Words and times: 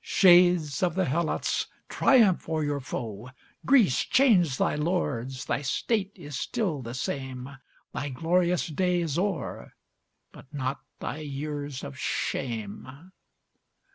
Shades 0.03 0.81
of 0.81 0.95
the 0.95 1.05
Helots! 1.05 1.67
triumph 1.87 2.49
o'er 2.49 2.63
your 2.63 2.79
foe: 2.79 3.29
Greece! 3.67 3.99
change 3.99 4.57
thy 4.57 4.73
lords, 4.73 5.45
thy 5.45 5.61
state 5.61 6.11
is 6.15 6.35
still 6.35 6.81
the 6.81 6.95
same; 6.95 7.57
Thy 7.93 8.09
glorious 8.09 8.65
day 8.65 8.99
is 9.01 9.19
o'er, 9.19 9.75
but 10.31 10.51
not 10.51 10.79
thy 10.99 11.19
years 11.19 11.83
of 11.83 11.99
shame.... 11.99 13.11